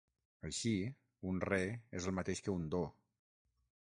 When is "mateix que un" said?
2.21-2.65